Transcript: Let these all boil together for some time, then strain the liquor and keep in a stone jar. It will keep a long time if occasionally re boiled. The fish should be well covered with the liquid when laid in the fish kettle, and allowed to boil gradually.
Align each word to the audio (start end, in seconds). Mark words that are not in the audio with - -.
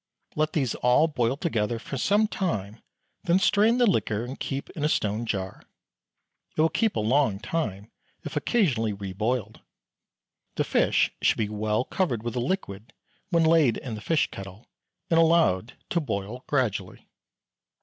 Let 0.35 0.53
these 0.53 0.73
all 0.73 1.07
boil 1.07 1.37
together 1.37 1.77
for 1.77 1.95
some 1.95 2.27
time, 2.27 2.81
then 3.25 3.37
strain 3.37 3.77
the 3.77 3.85
liquor 3.85 4.23
and 4.25 4.39
keep 4.39 4.67
in 4.71 4.83
a 4.83 4.89
stone 4.89 5.27
jar. 5.27 5.61
It 6.57 6.61
will 6.61 6.69
keep 6.69 6.95
a 6.95 6.99
long 6.99 7.37
time 7.39 7.91
if 8.23 8.35
occasionally 8.35 8.93
re 8.93 9.13
boiled. 9.13 9.61
The 10.55 10.63
fish 10.63 11.11
should 11.21 11.37
be 11.37 11.49
well 11.49 11.85
covered 11.85 12.23
with 12.23 12.33
the 12.33 12.41
liquid 12.41 12.93
when 13.29 13.43
laid 13.43 13.77
in 13.77 13.93
the 13.93 14.01
fish 14.01 14.31
kettle, 14.31 14.67
and 15.11 15.19
allowed 15.19 15.77
to 15.91 15.99
boil 16.01 16.43
gradually. 16.47 17.05